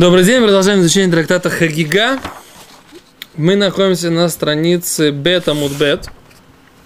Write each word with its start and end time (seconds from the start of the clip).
Добрый 0.00 0.24
день, 0.24 0.40
продолжаем 0.40 0.80
изучение 0.80 1.10
трактата 1.10 1.50
Хагига. 1.50 2.18
Мы 3.36 3.54
находимся 3.54 4.08
на 4.08 4.30
странице 4.30 5.10
Бета 5.10 5.52
Мудбет 5.52 6.08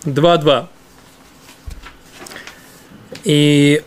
2.2. 0.03 0.67
И 3.23 3.85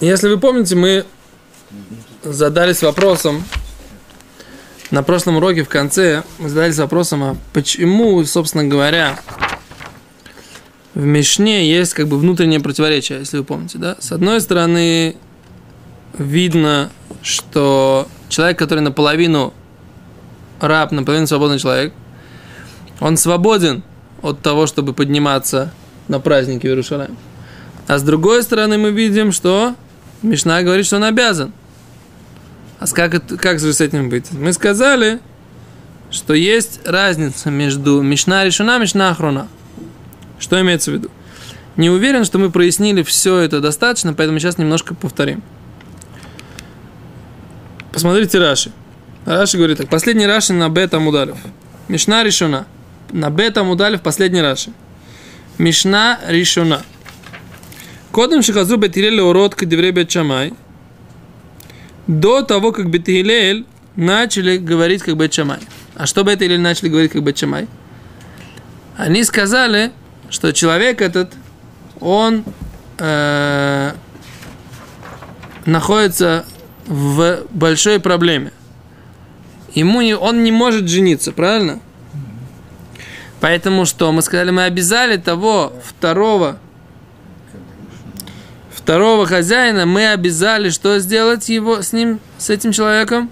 если 0.00 0.28
вы 0.28 0.38
помните, 0.38 0.76
мы 0.76 1.06
задались 2.22 2.82
вопросом 2.82 3.42
на 4.90 5.02
прошлом 5.02 5.38
уроке 5.38 5.62
в 5.62 5.70
конце, 5.70 6.22
мы 6.36 6.50
задались 6.50 6.76
вопросом, 6.76 7.24
а 7.24 7.36
почему, 7.54 8.22
собственно 8.26 8.64
говоря, 8.64 9.18
в 10.92 11.02
Мишне 11.02 11.66
есть 11.66 11.94
как 11.94 12.08
бы 12.08 12.18
внутреннее 12.18 12.60
противоречие, 12.60 13.20
если 13.20 13.38
вы 13.38 13.44
помните, 13.44 13.78
да? 13.78 13.96
С 14.00 14.12
одной 14.12 14.38
стороны, 14.42 15.16
видно, 16.18 16.90
что 17.22 18.06
человек, 18.30 18.58
который 18.58 18.80
наполовину 18.80 19.52
раб, 20.60 20.92
наполовину 20.92 21.26
свободный 21.26 21.58
человек, 21.58 21.92
он 23.00 23.16
свободен 23.16 23.82
от 24.22 24.40
того, 24.40 24.66
чтобы 24.66 24.92
подниматься 24.92 25.72
на 26.08 26.20
праздники 26.20 26.66
в 26.66 26.70
Иерусалим. 26.70 27.16
А 27.86 27.98
с 27.98 28.02
другой 28.02 28.42
стороны 28.42 28.78
мы 28.78 28.90
видим, 28.90 29.32
что 29.32 29.74
Мишна 30.22 30.62
говорит, 30.62 30.86
что 30.86 30.96
он 30.96 31.04
обязан. 31.04 31.52
А 32.78 32.86
как, 32.86 33.26
как 33.38 33.58
же 33.58 33.72
с 33.72 33.80
этим 33.80 34.08
быть? 34.08 34.30
Мы 34.32 34.52
сказали, 34.52 35.20
что 36.10 36.34
есть 36.34 36.80
разница 36.86 37.50
между 37.50 38.00
Мишна 38.00 38.44
решена 38.44 38.76
и 38.76 38.80
Мишна 38.80 39.10
Ахрона. 39.10 39.48
Что 40.38 40.60
имеется 40.60 40.90
в 40.90 40.94
виду? 40.94 41.10
Не 41.76 41.90
уверен, 41.90 42.24
что 42.24 42.38
мы 42.38 42.50
прояснили 42.50 43.02
все 43.02 43.38
это 43.38 43.60
достаточно, 43.60 44.12
поэтому 44.12 44.38
сейчас 44.38 44.58
немножко 44.58 44.94
повторим. 44.94 45.42
Посмотрите 47.92 48.38
Раши. 48.38 48.72
Раши 49.26 49.56
говорит 49.56 49.78
так. 49.78 49.88
Последний 49.88 50.26
Раши 50.26 50.52
на 50.52 50.68
бета 50.68 51.00
мудалев. 51.00 51.38
Мишна 51.88 52.22
решена. 52.24 52.66
На 53.10 53.30
бета 53.30 53.64
мудалев 53.64 54.00
последний 54.02 54.40
Раши. 54.40 54.72
Мишна 55.58 56.20
решена. 56.28 56.82
Кодом 58.12 58.42
шихазу 58.42 58.76
бетилель 58.76 59.20
урод 59.20 59.54
к 59.54 59.64
бет 59.64 60.10
шамай. 60.10 60.52
До 62.06 62.42
того, 62.42 62.72
как 62.72 62.90
бетилель 62.90 63.66
начали 63.96 64.56
говорить 64.56 65.02
как 65.02 65.16
бет 65.16 65.32
шамай. 65.32 65.58
А 65.94 66.06
что 66.06 66.22
бетилель 66.22 66.60
начали 66.60 66.88
говорить 66.88 67.12
как 67.12 67.22
бет 67.22 67.38
шамай? 67.38 67.68
Они 68.96 69.22
сказали, 69.24 69.92
что 70.28 70.52
человек 70.52 71.00
этот, 71.00 71.32
он 72.00 72.44
э, 72.98 73.92
находится 75.66 76.44
в 76.90 77.46
большой 77.50 78.00
проблеме. 78.00 78.52
Ему 79.74 80.00
не, 80.02 80.16
он 80.16 80.42
не 80.42 80.50
может 80.50 80.88
жениться, 80.88 81.30
правильно? 81.30 81.78
Поэтому 83.38 83.86
что? 83.86 84.10
Мы 84.10 84.22
сказали, 84.22 84.50
мы 84.50 84.64
обязали 84.64 85.16
того 85.16 85.72
второго, 85.84 86.58
второго 88.74 89.24
хозяина, 89.24 89.86
мы 89.86 90.08
обязали 90.08 90.68
что 90.70 90.98
сделать 90.98 91.48
его 91.48 91.80
с 91.80 91.92
ним, 91.92 92.18
с 92.38 92.50
этим 92.50 92.72
человеком? 92.72 93.30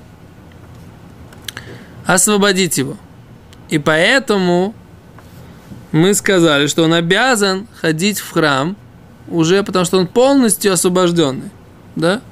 Освободить 2.06 2.78
его. 2.78 2.97
И 3.70 3.78
поэтому 3.78 4.72
мы 5.91 6.15
сказали, 6.15 6.69
что 6.69 6.84
он 6.84 6.95
обязан 6.95 7.67
ходить 7.81 8.20
в 8.20 8.31
храм 8.31 8.77
уже 9.27 9.65
потому, 9.65 9.84
что 9.84 9.98
он 9.98 10.06
полностью 10.06 10.72
освобожденный. 10.72 11.50
Да? 11.97 12.22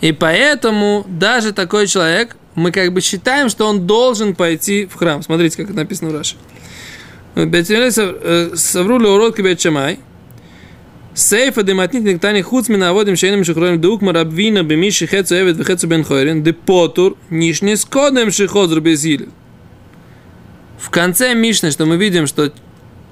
И 0.00 0.12
поэтому 0.12 1.04
даже 1.08 1.52
такой 1.52 1.86
человек, 1.86 2.36
мы 2.54 2.72
как 2.72 2.92
бы 2.92 3.00
считаем, 3.00 3.48
что 3.48 3.66
он 3.66 3.86
должен 3.86 4.34
пойти 4.34 4.86
в 4.86 4.94
храм. 4.94 5.22
Смотрите, 5.22 5.56
как 5.56 5.66
это 5.66 5.76
написано 5.76 6.10
в 6.10 6.16
Раше. 6.16 6.36
Э, 7.34 8.50
Саврули 8.54 9.06
урод 9.06 9.36
кибет 9.36 9.58
чамай. 9.58 10.00
Сейфа 11.14 11.62
дематнит 11.62 12.02
нектани 12.02 12.42
хуц 12.42 12.68
мина 12.68 12.90
аводим 12.90 13.16
шейным 13.16 13.42
шихроем 13.42 13.80
дук 13.80 14.02
марабвина 14.02 14.62
беми 14.62 14.90
шихецу 14.90 15.34
эвет 15.34 15.56
вехецу 15.56 15.86
бен 15.86 16.04
хойрен 16.04 16.42
де 16.42 16.52
потур 16.52 17.16
нишне 17.30 17.76
скодем 17.76 18.30
шихозру 18.30 18.82
безиль. 18.82 19.30
В 20.78 20.90
конце 20.90 21.34
Мишны, 21.34 21.70
что 21.70 21.86
мы 21.86 21.96
видим, 21.96 22.26
что 22.26 22.52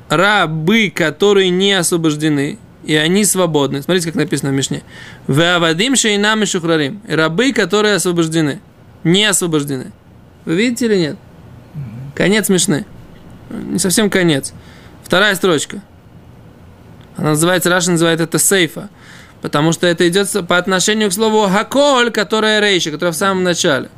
рабы, 0.09 0.93
которые 0.95 1.51
не 1.51 1.73
освобождены, 1.73 2.59
и 2.87 2.95
они 2.95 3.25
свободны. 3.25 3.83
Смотрите, 3.83 4.09
как 4.09 4.17
написано 4.17 4.51
в 4.51 4.55
Мишне. 4.55 4.83
Веавадим 5.27 5.97
шейнам 5.97 6.43
и 6.43 6.47
шухрарим. 6.47 7.01
Рабы, 7.09 7.53
которые 7.53 7.95
освобождены. 7.95 8.61
Не 9.05 9.25
освобождены. 9.25 9.93
Вы 10.45 10.57
видите 10.57 10.87
или 10.87 10.97
нет? 10.97 11.17
Конец 12.15 12.49
Мишны. 12.49 12.87
Не 13.51 13.79
совсем 13.79 14.11
конец. 14.11 14.53
Вторая 15.03 15.35
строчка. 15.35 15.83
Она 17.17 17.31
называется, 17.31 17.71
Раша 17.71 17.91
называет 17.91 18.21
это 18.21 18.39
сейфа. 18.39 18.89
Потому 19.41 19.73
что 19.73 19.87
это 19.87 20.09
идет 20.09 20.29
по 20.49 20.57
отношению 20.57 21.11
к 21.11 21.13
слову 21.13 21.49
«хаколь», 21.49 22.11
которое 22.11 22.61
рейша, 22.61 22.91
которое 22.91 23.13
в 23.13 23.17
самом 23.17 23.45
начале. 23.45 23.91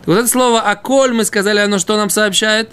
Так 0.00 0.08
вот 0.08 0.18
это 0.18 0.28
слово 0.28 0.60
«аколь» 0.60 1.12
мы 1.12 1.24
сказали, 1.24 1.58
оно 1.58 1.78
что 1.78 1.96
нам 1.96 2.10
сообщает? 2.10 2.70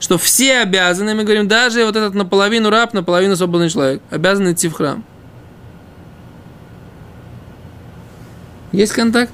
Что 0.00 0.18
все 0.18 0.60
обязаны, 0.60 1.14
мы 1.14 1.24
говорим, 1.24 1.46
даже 1.46 1.84
вот 1.84 1.94
этот 1.94 2.14
наполовину 2.14 2.70
раб, 2.70 2.94
наполовину 2.94 3.36
свободный 3.36 3.70
человек, 3.70 4.02
обязан 4.10 4.50
идти 4.50 4.68
в 4.68 4.72
храм. 4.72 5.04
Есть 8.72 8.92
контакт? 8.92 9.32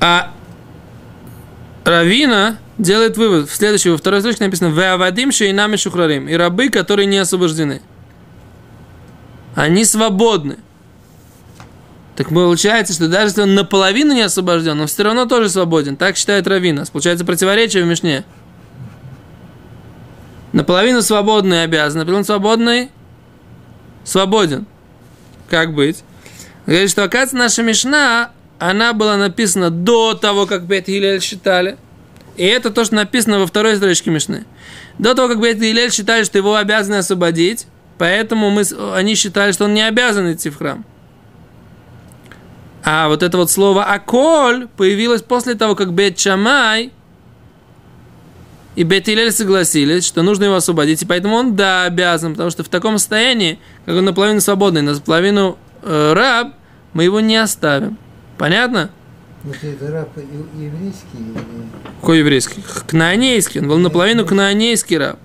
А 0.00 0.32
Равина 1.84 2.58
делает 2.78 3.16
вывод. 3.18 3.50
В 3.50 3.54
следующей, 3.54 3.90
во 3.90 3.98
второй 3.98 4.20
строчке 4.20 4.44
написано 4.44 4.68
«Веавадим 4.68 5.30
шейнами 5.30 5.76
шухрарим» 5.76 6.28
и 6.28 6.34
рабы, 6.34 6.70
которые 6.70 7.06
не 7.06 7.18
освобождены. 7.18 7.82
Они 9.54 9.84
свободны. 9.84 10.58
Так 12.16 12.28
получается, 12.28 12.92
что 12.92 13.08
даже 13.08 13.28
если 13.28 13.42
он 13.42 13.54
наполовину 13.54 14.12
не 14.12 14.22
освобожден, 14.22 14.80
он 14.80 14.86
все 14.86 15.04
равно 15.04 15.26
тоже 15.26 15.48
свободен. 15.48 15.96
Так 15.96 16.16
считает 16.16 16.46
Равина. 16.46 16.84
Получается 16.92 17.24
противоречие 17.24 17.84
в 17.84 17.86
Мишне. 17.86 18.24
Наполовину 20.52 21.00
свободный 21.00 21.62
обязан, 21.62 22.00
наполовину 22.00 22.24
свободный 22.24 22.90
свободен. 24.04 24.66
Как 25.48 25.74
быть? 25.74 26.02
Говорит, 26.66 26.90
что, 26.90 27.04
оказывается, 27.04 27.36
наша 27.36 27.62
Мишна, 27.62 28.32
она 28.58 28.92
была 28.92 29.16
написана 29.16 29.70
до 29.70 30.14
того, 30.14 30.46
как 30.46 30.64
Бет 30.64 30.88
Гилель 30.88 31.22
считали. 31.22 31.76
И 32.36 32.44
это 32.44 32.70
то, 32.70 32.84
что 32.84 32.96
написано 32.96 33.38
во 33.38 33.46
второй 33.46 33.76
строчке 33.76 34.10
Мишны. 34.10 34.44
До 34.98 35.14
того, 35.14 35.28
как 35.28 35.40
Бет 35.40 35.58
Гилель 35.58 35.92
считали, 35.92 36.24
что 36.24 36.38
его 36.38 36.56
обязаны 36.56 36.96
освободить, 36.96 37.66
поэтому 37.98 38.50
мы, 38.50 38.62
они 38.94 39.14
считали, 39.14 39.52
что 39.52 39.64
он 39.64 39.74
не 39.74 39.86
обязан 39.86 40.32
идти 40.32 40.50
в 40.50 40.58
храм. 40.58 40.84
А 42.84 43.08
вот 43.08 43.22
это 43.22 43.36
вот 43.36 43.50
слово 43.50 43.84
«аколь» 43.84 44.68
появилось 44.76 45.22
после 45.22 45.54
того, 45.54 45.74
как 45.74 45.92
Бет 45.92 46.18
Шамай 46.18 46.92
и 48.76 48.82
Бет 48.84 49.08
Илель 49.08 49.32
согласились, 49.32 50.06
что 50.06 50.22
нужно 50.22 50.44
его 50.44 50.54
освободить, 50.54 51.02
и 51.02 51.06
поэтому 51.06 51.36
он, 51.36 51.56
да, 51.56 51.84
обязан, 51.84 52.32
потому 52.32 52.50
что 52.50 52.64
в 52.64 52.68
таком 52.68 52.98
состоянии, 52.98 53.58
как 53.84 53.96
он 53.96 54.04
наполовину 54.04 54.40
свободный, 54.40 54.80
наполовину 54.82 55.58
э, 55.82 56.12
раб, 56.14 56.54
мы 56.92 57.04
его 57.04 57.20
не 57.20 57.36
оставим. 57.36 57.98
Понятно? 58.38 58.90
Вот 59.42 59.56
это 59.62 59.90
раб 59.90 60.08
еврейский 60.16 61.18
или... 61.18 61.38
Какой 62.00 62.18
еврейский? 62.18 62.62
Кнаанейский. 62.86 63.60
Он 63.60 63.68
был 63.68 63.78
наполовину 63.78 64.24
кнаанейский 64.24 64.98
раб. 64.98 65.18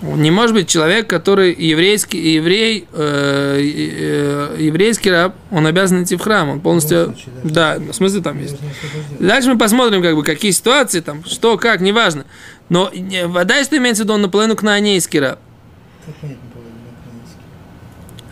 Не 0.00 0.30
может 0.30 0.54
быть 0.54 0.68
человек, 0.68 1.08
который 1.08 1.52
еврейский, 1.52 2.34
еврей, 2.34 2.86
э, 2.92 3.58
э, 3.60 4.56
еврейский 4.58 5.10
раб, 5.10 5.34
он 5.50 5.66
обязан 5.66 6.04
идти 6.04 6.14
в 6.14 6.20
храм, 6.20 6.48
он 6.50 6.60
полностью, 6.60 7.06
случае, 7.06 7.32
да. 7.42 7.78
да, 7.78 7.92
в 7.92 7.94
смысле 7.94 8.20
там 8.20 8.40
есть. 8.40 8.56
Дальше 9.18 9.52
мы 9.52 9.58
посмотрим, 9.58 10.00
как 10.00 10.14
бы, 10.14 10.22
какие 10.22 10.52
ситуации 10.52 11.00
там, 11.00 11.24
что, 11.24 11.58
как, 11.58 11.80
неважно. 11.80 12.24
Но 12.68 12.92
вода, 13.26 13.62
что 13.64 13.76
имеется 13.76 14.02
в 14.02 14.06
виду, 14.06 14.14
он 14.14 14.22
наполовину 14.22 14.54
кнаанейский 14.54 15.18
раб. 15.18 15.40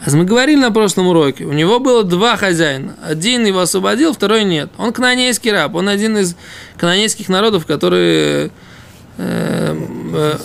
А 0.05 0.11
мы 0.11 0.25
говорили 0.25 0.61
на 0.61 0.71
прошлом 0.71 1.09
уроке, 1.09 1.45
у 1.45 1.53
него 1.53 1.81
было 1.81 2.05
два 2.05 2.37
хозяина. 2.37 2.95
Один 3.03 3.45
его 3.45 3.59
освободил, 3.59 4.13
второй 4.13 4.45
нет. 4.45 4.71
Он 4.79 4.93
кнаанейский 4.93 5.51
раб, 5.51 5.75
он 5.75 5.89
один 5.89 6.17
из 6.17 6.37
кнаанейских 6.77 7.29
народов, 7.29 7.67
которые 7.67 8.53
э, 9.19 9.77
э, 10.15 10.39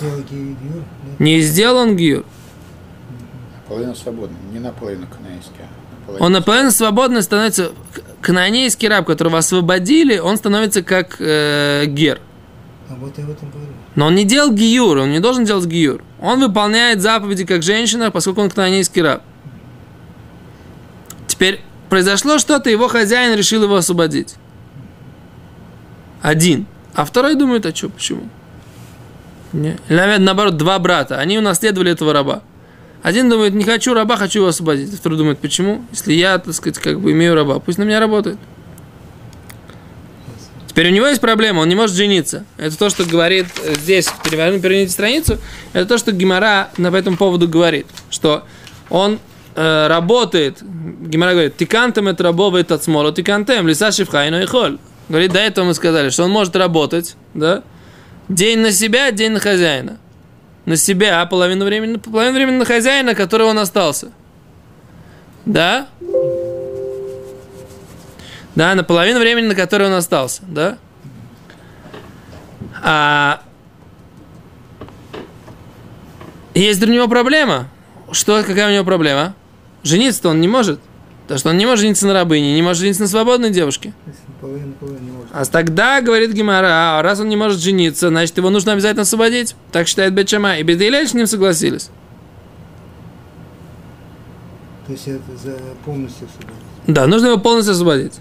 не 1.19 1.41
сделан 1.41 1.95
гиюр. 1.95 2.25
Наполовину 3.63 3.95
свободный, 3.95 4.37
не 4.51 4.59
наполовину 4.59 5.07
канонейский. 5.07 5.53
А 5.59 5.99
наполовину 5.99 6.25
он 6.25 6.31
наполовину 6.31 6.71
свободный 6.71 7.21
становится... 7.21 7.71
Канонейский 8.21 8.87
раб, 8.87 9.07
которого 9.07 9.39
освободили, 9.39 10.19
он 10.19 10.37
становится 10.37 10.83
как 10.83 11.15
э, 11.19 11.85
гер. 11.87 12.21
А 12.87 12.95
вот 12.95 13.17
я 13.17 13.23
об 13.23 13.31
этом 13.31 13.49
говорю. 13.49 13.71
Но 13.95 14.07
он 14.07 14.15
не 14.15 14.25
делал 14.25 14.51
гиюр, 14.51 14.97
он 14.97 15.11
не 15.11 15.19
должен 15.19 15.43
делать 15.43 15.65
гиюр. 15.65 16.03
Он 16.19 16.39
выполняет 16.39 17.01
заповеди 17.01 17.45
как 17.45 17.63
женщина, 17.63 18.11
поскольку 18.11 18.41
он 18.41 18.49
канонейский 18.49 19.01
раб. 19.01 19.23
Теперь 21.27 21.61
произошло 21.89 22.37
что-то, 22.37 22.69
его 22.69 22.87
хозяин 22.87 23.35
решил 23.35 23.63
его 23.63 23.75
освободить. 23.75 24.35
Один. 26.21 26.67
А 26.93 27.05
второй 27.05 27.35
думает, 27.35 27.65
а 27.65 27.73
что, 27.75 27.89
почему? 27.89 28.29
Наверное, 29.53 30.19
наоборот, 30.19 30.57
два 30.57 30.79
брата. 30.79 31.17
Они 31.17 31.37
унаследовали 31.37 31.91
этого 31.91 32.13
раба. 32.13 32.41
Один 33.03 33.29
думает, 33.29 33.53
не 33.53 33.63
хочу 33.63 33.93
раба, 33.93 34.15
хочу 34.15 34.39
его 34.39 34.47
освободить. 34.49 34.93
Второй 34.93 35.17
думает, 35.17 35.39
почему? 35.39 35.83
Если 35.91 36.13
я, 36.13 36.37
так 36.37 36.53
сказать, 36.53 36.77
как 36.77 36.99
бы 36.99 37.11
имею 37.11 37.35
раба, 37.35 37.59
пусть 37.59 37.77
на 37.77 37.83
меня 37.83 37.99
работает. 37.99 38.37
Теперь 40.71 40.87
у 40.87 40.91
него 40.91 41.07
есть 41.07 41.19
проблема, 41.19 41.59
он 41.59 41.67
не 41.67 41.75
может 41.75 41.97
жениться. 41.97 42.45
Это 42.55 42.77
то, 42.77 42.89
что 42.89 43.03
говорит 43.03 43.47
э, 43.61 43.73
здесь, 43.75 44.07
переверните, 44.23 44.63
переверните 44.63 44.93
страницу, 44.93 45.37
это 45.73 45.85
то, 45.85 45.97
что 45.97 46.13
Гимара 46.13 46.69
по 46.77 46.95
этому 46.95 47.17
поводу 47.17 47.49
говорит, 47.49 47.87
что 48.09 48.45
он 48.89 49.19
э, 49.55 49.87
работает, 49.87 50.59
Гимара 50.61 51.31
говорит, 51.31 51.57
тикантем 51.57 52.07
это 52.07 52.23
рабовый 52.23 52.63
от 52.63 52.81
смола, 52.81 53.11
тикантем, 53.11 53.67
лиса 53.67 53.91
шифхайну 53.91 54.41
и 54.41 54.45
холь. 54.45 54.77
Говорит, 55.09 55.33
до 55.33 55.39
этого 55.39 55.65
мы 55.65 55.73
сказали, 55.73 56.09
что 56.09 56.23
он 56.23 56.31
может 56.31 56.55
работать, 56.55 57.17
да, 57.33 57.63
день 58.33 58.59
на 58.59 58.71
себя, 58.71 59.11
день 59.11 59.31
на 59.31 59.39
хозяина. 59.39 59.97
На 60.65 60.75
себя, 60.75 61.21
а 61.21 61.25
половину 61.25 61.65
времени, 61.65 61.97
половину 61.97 62.35
времени 62.35 62.57
на 62.57 62.65
хозяина, 62.65 63.15
который 63.15 63.47
он 63.47 63.57
остался. 63.59 64.11
Да? 65.45 65.87
Да, 68.55 68.75
на 68.75 68.83
половину 68.83 69.19
времени, 69.19 69.47
на 69.47 69.55
которое 69.55 69.85
он 69.85 69.93
остался, 69.93 70.43
да? 70.47 70.77
А 72.83 73.41
есть 76.53 76.83
у 76.83 76.87
него 76.87 77.07
проблема. 77.07 77.67
Что, 78.11 78.43
какая 78.43 78.69
у 78.69 78.73
него 78.73 78.83
проблема? 78.83 79.35
Жениться-то 79.83 80.29
он 80.29 80.41
не 80.41 80.47
может. 80.47 80.79
То, 81.27 81.37
что 81.37 81.49
он 81.49 81.57
не 81.57 81.65
может 81.65 81.81
жениться 81.81 82.07
на 82.07 82.13
рабыне, 82.13 82.53
не 82.53 82.61
может 82.61 82.81
жениться 82.81 83.03
на 83.03 83.07
свободной 83.07 83.51
девушке. 83.51 83.93
Половина, 84.03 84.20
половина 84.41 84.73
не 84.81 85.11
может. 85.11 85.29
А 85.31 85.45
тогда, 85.45 86.01
говорит 86.01 86.33
Гимара, 86.33 86.97
а 86.97 87.01
раз 87.01 87.19
он 87.19 87.29
не 87.29 87.35
может 87.35 87.59
жениться, 87.59 88.09
значит, 88.09 88.35
его 88.37 88.49
нужно 88.49 88.73
обязательно 88.73 89.03
освободить. 89.03 89.55
Так 89.71 89.87
считает 89.87 90.13
Бечама. 90.13 90.57
И 90.57 90.63
Бедилель 90.63 91.07
с 91.07 91.13
ним 91.13 91.27
согласились. 91.27 91.89
То 94.87 94.93
есть 94.93 95.07
это 95.07 95.37
за 95.41 95.57
полностью 95.85 96.27
освободить. 96.27 96.65
Да, 96.87 97.07
нужно 97.07 97.27
его 97.27 97.37
полностью 97.37 97.73
освободить. 97.73 98.13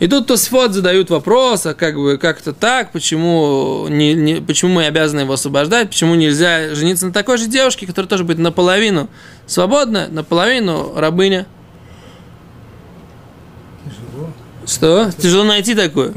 И 0.00 0.08
тут 0.08 0.26
Тосфот 0.26 0.72
задают 0.72 1.10
вопрос, 1.10 1.64
а 1.64 1.74
как 1.74 1.94
бы 1.94 2.18
как 2.18 2.40
это 2.40 2.52
так, 2.52 2.90
почему, 2.90 3.86
не, 3.88 4.14
не, 4.14 4.34
почему 4.40 4.72
мы 4.72 4.86
обязаны 4.86 5.20
его 5.20 5.34
освобождать, 5.34 5.90
почему 5.90 6.16
нельзя 6.16 6.74
жениться 6.74 7.06
на 7.06 7.12
такой 7.12 7.38
же 7.38 7.46
девушке, 7.46 7.86
которая 7.86 8.08
тоже 8.08 8.24
будет 8.24 8.38
наполовину 8.38 9.08
свободна, 9.46 10.08
наполовину 10.08 10.94
рабыня. 10.96 11.46
Тяжело. 13.84 14.30
Что? 14.66 15.10
Тяжело 15.18 15.44
найти 15.44 15.74
такую. 15.74 16.14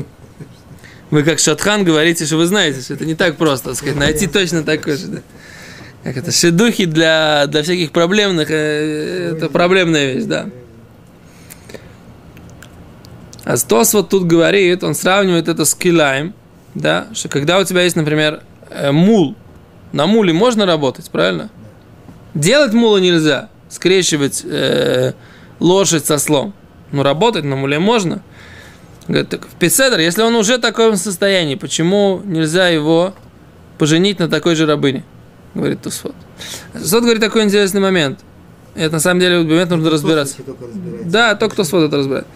Вы 1.11 1.23
как 1.23 1.39
Шатхан 1.39 1.83
говорите, 1.83 2.25
что 2.25 2.37
вы 2.37 2.45
знаете, 2.45 2.81
что 2.81 2.93
это 2.93 3.05
не 3.05 3.15
так 3.15 3.37
просто, 3.37 3.69
так 3.69 3.77
сказать, 3.77 3.95
найти 3.97 4.27
точно 4.27 4.63
такой 4.63 4.97
же. 4.97 5.07
Да? 5.07 5.21
Как 6.03 6.17
это, 6.17 6.31
шедухи 6.31 6.85
для, 6.85 7.47
для 7.47 7.63
всяких 7.63 7.91
проблемных, 7.91 8.49
э, 8.51 9.33
это 9.35 9.49
проблемная 9.49 10.13
вещь, 10.13 10.25
да. 10.25 10.49
А 13.43 13.57
Стос 13.57 13.93
вот 13.93 14.09
тут 14.09 14.25
говорит, 14.25 14.83
он 14.83 14.93
сравнивает 14.93 15.47
это 15.47 15.65
с 15.65 15.73
килаем, 15.73 16.33
да, 16.73 17.07
что 17.13 17.29
когда 17.29 17.59
у 17.59 17.63
тебя 17.63 17.83
есть, 17.83 17.95
например, 17.95 18.41
э, 18.69 18.91
мул, 18.91 19.35
на 19.93 20.07
муле 20.07 20.33
можно 20.33 20.65
работать, 20.65 21.09
правильно? 21.09 21.49
Делать 22.33 22.73
мула 22.73 22.97
нельзя, 22.97 23.49
скрещивать 23.69 24.43
э, 24.43 25.13
лошадь 25.59 26.05
со 26.05 26.17
слом. 26.17 26.53
Но 26.91 27.01
работать 27.01 27.45
на 27.45 27.55
муле 27.55 27.79
можно. 27.79 28.21
Говорит, 29.07 29.29
так 29.29 29.47
в 29.47 29.55
Песедр, 29.55 29.99
если 29.99 30.23
он 30.23 30.35
уже 30.35 30.57
в 30.57 30.61
таком 30.61 30.95
состоянии, 30.95 31.55
почему 31.55 32.21
нельзя 32.25 32.69
его 32.69 33.13
поженить 33.77 34.19
на 34.19 34.27
такой 34.27 34.55
же 34.55 34.65
рабыне? 34.65 35.03
Говорит 35.53 35.81
Тусфот. 35.81 36.15
Тусфот 36.73 37.03
говорит 37.03 37.21
такой 37.21 37.43
интересный 37.43 37.81
момент. 37.81 38.19
Это 38.73 38.93
на 38.93 38.99
самом 38.99 39.19
деле 39.19 39.39
момент 39.39 39.69
нужно 39.69 39.89
разбираться. 39.89 40.37
Только. 40.43 40.65
Да, 41.05 41.35
только 41.35 41.55
Тосфот 41.55 41.83
это 41.87 41.97
разбирает. 41.97 42.27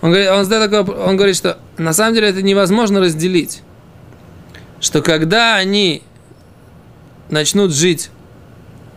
Он 0.00 0.10
говорит, 0.10 0.30
он, 0.30 0.44
задает 0.44 0.70
такой, 0.70 0.94
он 0.94 1.16
говорит, 1.16 1.34
что 1.34 1.58
на 1.76 1.92
самом 1.92 2.14
деле 2.14 2.28
это 2.28 2.42
невозможно 2.42 3.00
разделить. 3.00 3.62
Что 4.80 5.02
когда 5.02 5.56
они 5.56 6.02
начнут 7.30 7.72
жить 7.72 8.10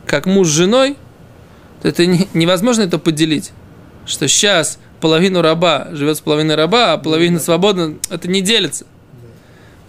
как 0.06 0.26
муж 0.26 0.48
с 0.48 0.52
женой, 0.52 0.96
то 1.82 1.88
это 1.88 2.06
не- 2.06 2.28
невозможно 2.34 2.84
это 2.84 3.00
поделить. 3.00 3.52
Что 4.06 4.28
сейчас 4.28 4.78
половину 5.02 5.42
раба 5.42 5.88
живет 5.92 6.18
с 6.18 6.22
половиной 6.22 6.56
раба, 6.56 6.94
а 6.94 6.98
половина 6.98 7.40
свободна, 7.40 7.96
это 8.10 8.28
не 8.30 8.42
делится. 8.42 8.86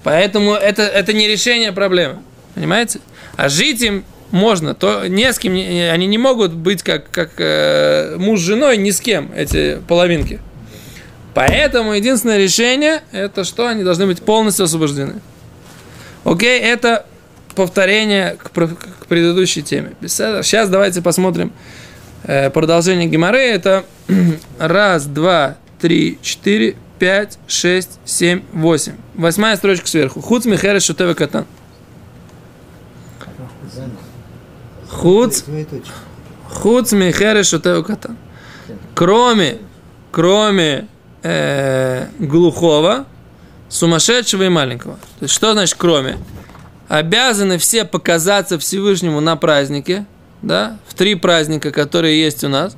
Поэтому 0.03 0.55
это, 0.55 0.83
это 0.83 1.13
не 1.13 1.29
решение 1.29 1.73
проблемы. 1.73 2.19
Понимаете? 2.55 3.01
А 3.37 3.49
жить 3.49 3.81
им 3.83 4.05
можно, 4.31 4.75
то 4.75 5.07
не 5.07 5.33
с 5.33 5.39
кем, 5.39 5.53
они 5.55 6.07
не 6.07 6.19
могут 6.19 6.53
быть 6.53 6.83
как, 6.83 7.11
как 7.11 7.33
э, 7.39 8.17
муж 8.19 8.41
с 8.41 8.43
женой 8.43 8.79
ни 8.79 8.91
с 8.91 9.01
кем, 9.01 9.31
эти 9.37 9.79
половинки. 9.87 10.41
Поэтому 11.35 11.93
единственное 11.93 12.39
решение, 12.39 13.03
это 13.13 13.45
что 13.45 13.69
они 13.69 13.85
должны 13.85 14.07
быть 14.07 14.23
полностью 14.23 14.65
освобождены. 14.65 15.21
Окей, 16.25 16.61
это 16.61 17.07
повторение 17.55 18.37
к, 18.37 18.51
к 18.51 19.07
предыдущей 19.07 19.63
теме. 19.63 19.93
Сейчас 20.07 20.69
давайте 20.69 21.03
посмотрим 21.03 21.49
э, 21.49 21.82
продолжение 22.25 23.09
Гимары. 23.09 23.41
Это 23.41 23.85
раз, 24.59 25.07
два, 25.07 25.57
три, 25.81 26.19
четыре, 26.23 26.77
пять, 26.99 27.39
шесть, 27.49 27.99
семь, 28.05 28.43
восемь. 28.53 28.95
Восьмая 29.15 29.57
строчка 29.57 29.89
сверху. 29.89 30.21
Хуц 30.21 30.45
Михера 30.45 30.79
Шутева 30.79 31.15
Катан. 31.15 31.47
Хуц. 34.89 35.43
Хуц 36.49 36.93
Михера 36.93 37.43
Шутева 37.43 37.83
Катан. 37.83 38.17
Кроме, 38.95 39.59
кроме 40.13 40.87
э, 41.23 42.07
глухого, 42.21 43.07
сумасшедшего 43.69 44.45
и 44.45 44.49
маленького. 44.49 44.95
То 45.19 45.23
есть, 45.25 45.35
что 45.35 45.55
значит 45.55 45.77
кроме? 45.79 46.19
Обязаны 46.89 47.59
все 47.59 47.85
показаться 47.85 48.59
Всевышнему 48.59 49.21
на 49.21 49.35
празднике, 49.37 50.07
да, 50.43 50.79
в 50.87 50.95
три 50.95 51.15
праздника, 51.15 51.71
которые 51.71 52.21
есть 52.21 52.45
у 52.45 52.49
нас, 52.49 52.77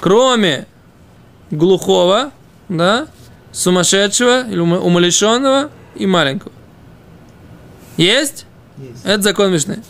кроме 0.00 0.66
глухого, 1.50 2.30
да, 2.68 3.08
сумасшедшего 3.52 4.48
или 4.48 4.60
ума- 4.60 4.78
умалишенного 4.80 5.70
и 5.94 6.06
маленького. 6.06 6.52
Есть? 7.96 8.46
Есть. 8.78 9.04
Это 9.04 9.22
закон 9.22 9.52
Мишны. 9.52 9.82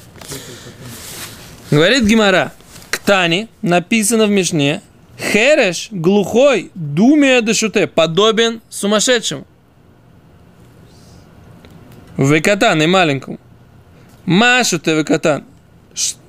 Говорит 1.71 2.05
Гимара, 2.05 2.53
к 2.91 2.99
Тане 2.99 3.49
написано 3.63 4.27
в 4.27 4.31
Мишне, 4.31 4.83
Хереш, 5.19 5.89
глухой, 5.91 6.71
думия 6.75 7.41
дешуте, 7.41 7.87
подобен 7.87 8.61
сумасшедшему. 8.69 9.47
Векатан 12.17 12.83
и 12.83 12.87
маленькому. 12.87 13.39
Ма 14.25 14.63
шуте 14.65 14.97
векатан. 14.97 15.45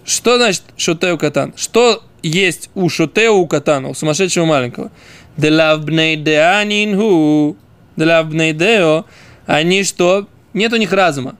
Что 0.05 0.37
значит 0.37 0.61
шуте 0.77 1.11
у 1.13 1.17
катан? 1.17 1.53
Что 1.57 2.03
есть 2.21 2.69
у 2.75 2.89
шуте 2.89 3.29
у 3.29 3.45
катана, 3.47 3.89
у 3.89 3.93
сумасшедшего 3.95 4.45
маленького? 4.45 4.91
Делав 5.35 5.83
бней 5.83 6.15
деанинху. 6.15 7.57
Делав 7.97 8.29
бней 8.29 8.53
део. 8.53 9.05
Они 9.47 9.83
что? 9.83 10.27
Нет 10.53 10.71
у 10.73 10.75
них 10.77 10.93
разума. 10.93 11.35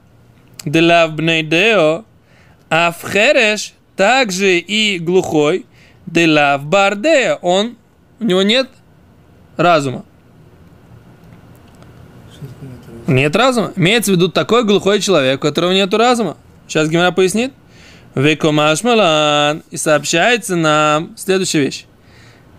Делав 0.64 1.12
бней 1.12 1.44
део. 1.44 2.04
А 2.68 2.90
в 2.90 3.08
хереш 3.08 3.72
также 3.94 4.58
и 4.58 4.98
глухой. 4.98 5.64
Делав 6.06 6.64
бардео. 6.64 7.38
Он, 7.42 7.76
у 8.18 8.24
него 8.24 8.42
нет 8.42 8.68
разума. 9.56 10.04
Нет 13.06 13.36
разума. 13.36 13.72
Имеется 13.76 14.10
в 14.10 14.14
виду 14.16 14.28
такой 14.28 14.64
глухой 14.64 15.00
человек, 15.00 15.38
у 15.38 15.46
которого 15.46 15.72
нет 15.72 15.94
разума. 15.94 16.36
Сейчас 16.66 16.88
Гимара 16.88 17.12
пояснит. 17.12 17.52
Векомаш 18.16 18.82
малан. 18.82 19.62
И 19.70 19.76
сообщается 19.76 20.56
нам 20.56 21.14
следующая 21.16 21.60
вещь. 21.60 21.84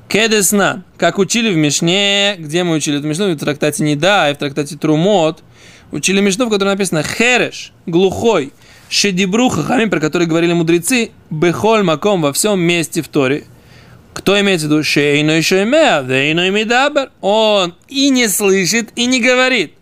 Кедесна, 0.08 0.84
как 0.98 1.18
учили 1.18 1.52
в 1.52 1.58
Мишне, 1.58 2.36
где 2.38 2.64
мы 2.64 2.76
учили 2.76 3.00
эту 3.00 3.08
Мишну, 3.08 3.34
в 3.34 3.38
трактате 3.38 3.84
Неда 3.84 4.30
и 4.30 4.36
в 4.36 4.38
трактате 4.38 4.78
Трумот, 4.78 5.44
учили 5.92 6.22
Мишну, 6.22 6.46
в 6.46 6.50
которой 6.50 6.70
написано 6.70 7.04
Хереш, 7.04 7.74
глухой, 7.88 8.54
Шедибру 8.88 9.50
Хахамим, 9.50 9.90
про 9.90 10.00
который 10.00 10.28
говорили 10.28 10.54
мудрецы, 10.54 11.12
Бехоль 11.30 11.84
Маком 11.84 12.22
во 12.22 12.32
всем 12.32 12.62
месте 12.62 13.02
в 13.02 13.10
Торе. 13.10 13.44
Кто 14.14 14.40
имеется 14.40 14.68
в 14.68 14.70
виду? 14.70 14.84
Шейно 14.84 15.40
и 15.40 15.42
шеймеа, 15.42 16.04
вейно 16.04 16.48
и 16.48 16.52
мидабер. 16.52 17.12
Он 17.22 17.76
и 17.88 18.10
не 18.10 18.28
слышит, 18.30 18.92
и 18.96 19.06
не 19.06 19.20
говорит. 19.20 19.74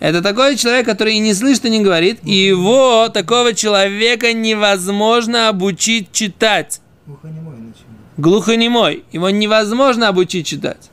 Это 0.00 0.22
такой 0.22 0.56
человек, 0.56 0.86
который 0.86 1.14
и 1.14 1.18
не 1.18 1.34
слышит, 1.34 1.64
и 1.64 1.70
не 1.70 1.80
говорит. 1.80 2.20
И 2.22 2.32
его, 2.32 3.08
такого 3.08 3.52
человека, 3.52 4.32
невозможно 4.32 5.48
обучить 5.48 6.12
читать. 6.12 6.80
Глухонемой 7.06 7.56
начинает. 7.56 7.74
глухонемой. 8.16 9.04
Его 9.10 9.30
невозможно 9.30 10.08
обучить 10.08 10.46
читать. 10.46 10.90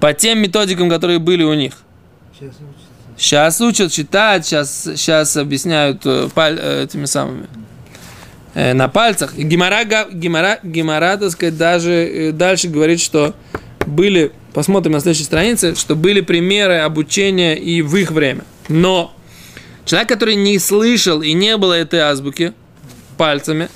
По 0.00 0.12
тем 0.12 0.38
методикам, 0.40 0.90
которые 0.90 1.18
были 1.18 1.42
у 1.42 1.54
них. 1.54 1.74
Сейчас 2.38 2.54
учится. 2.54 2.86
Сейчас 3.16 3.60
учат 3.60 3.92
читать, 3.92 4.46
сейчас, 4.46 4.82
сейчас 4.96 5.36
объясняют 5.36 6.06
э, 6.06 6.28
паль- 6.34 6.58
э, 6.58 6.84
этими 6.84 7.04
самыми 7.04 7.48
э, 8.54 8.72
на 8.72 8.88
пальцах. 8.88 9.36
И 9.36 9.42
Гимара, 9.42 9.84
Гимара, 10.10 10.58
Гимара, 10.62 11.18
так 11.18 11.30
сказать, 11.30 11.58
даже 11.58 11.90
э, 11.92 12.32
дальше 12.32 12.68
говорит, 12.68 12.98
что 13.00 13.34
были, 13.86 14.32
посмотрим 14.52 14.92
на 14.92 15.00
следующей 15.00 15.24
странице, 15.24 15.74
что 15.74 15.96
были 15.96 16.20
примеры 16.20 16.78
обучения 16.78 17.56
и 17.56 17.82
в 17.82 17.96
их 17.96 18.10
время. 18.10 18.44
Но 18.68 19.14
человек, 19.84 20.08
который 20.08 20.34
не 20.34 20.58
слышал 20.58 21.22
и 21.22 21.32
не 21.32 21.56
было 21.56 21.74
этой 21.74 22.00
азбуки 22.00 22.52
пальцами, 23.16 23.68